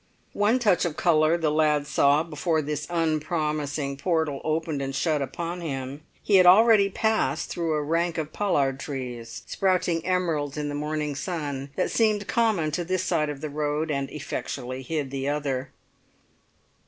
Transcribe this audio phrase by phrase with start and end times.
[0.33, 5.61] One touch of colour the lad saw before this unpromising portal opened and shut upon
[5.61, 10.73] him: he had already passed through a rank of pollard trees, sprouting emeralds in the
[10.73, 15.29] morning sun, that seemed common to this side of the road, and effectually hid the
[15.29, 15.69] other.